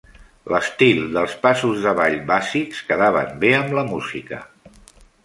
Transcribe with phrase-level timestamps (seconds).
[0.53, 4.41] L'estil dels passos de ball bàsics quedaven bé amb la música.